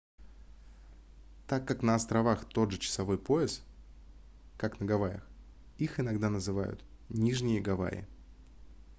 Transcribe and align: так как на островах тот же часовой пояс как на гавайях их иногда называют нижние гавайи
так 1.45 1.67
как 1.67 1.83
на 1.83 1.93
островах 1.93 2.45
тот 2.45 2.71
же 2.71 2.79
часовой 2.79 3.19
пояс 3.19 3.61
как 4.57 4.79
на 4.79 4.87
гавайях 4.87 5.21
их 5.77 5.99
иногда 5.99 6.31
называют 6.31 6.83
нижние 7.09 7.61
гавайи 7.61 8.07